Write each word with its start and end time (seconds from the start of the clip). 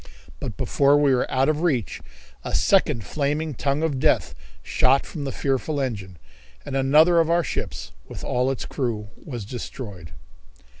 But 0.39 0.57
before 0.57 0.97
we 0.97 1.13
were 1.13 1.29
out 1.31 1.47
of 1.47 1.61
reach 1.61 2.01
a 2.43 2.55
second 2.55 3.05
flaming 3.05 3.53
tongue 3.53 3.83
of 3.83 3.99
death 3.99 4.33
shot 4.63 5.05
from 5.05 5.25
the 5.25 5.31
fearful 5.31 5.79
engine, 5.79 6.17
and 6.65 6.75
another 6.75 7.19
of 7.19 7.29
our 7.29 7.43
ships, 7.43 7.91
with 8.07 8.23
all 8.23 8.49
its 8.49 8.65
crew, 8.65 9.09
was 9.23 9.45
destroyed. 9.45 10.09